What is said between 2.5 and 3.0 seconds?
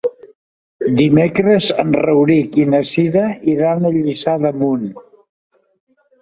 i na